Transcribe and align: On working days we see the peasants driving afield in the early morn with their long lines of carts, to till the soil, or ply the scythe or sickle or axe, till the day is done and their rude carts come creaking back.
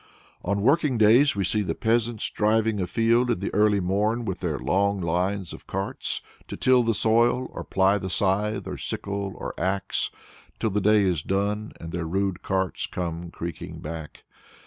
On 0.43 0.61
working 0.63 0.97
days 0.97 1.35
we 1.35 1.43
see 1.43 1.61
the 1.61 1.75
peasants 1.75 2.27
driving 2.31 2.79
afield 2.81 3.29
in 3.29 3.39
the 3.39 3.53
early 3.53 3.79
morn 3.79 4.25
with 4.25 4.39
their 4.39 4.57
long 4.57 4.99
lines 4.99 5.53
of 5.53 5.67
carts, 5.67 6.23
to 6.47 6.57
till 6.57 6.81
the 6.81 6.95
soil, 6.95 7.47
or 7.53 7.63
ply 7.63 7.99
the 7.99 8.09
scythe 8.09 8.65
or 8.65 8.77
sickle 8.77 9.33
or 9.35 9.53
axe, 9.59 10.09
till 10.57 10.71
the 10.71 10.81
day 10.81 11.03
is 11.03 11.21
done 11.21 11.73
and 11.79 11.91
their 11.91 12.07
rude 12.07 12.41
carts 12.41 12.87
come 12.87 13.29
creaking 13.29 13.77
back. 13.77 14.23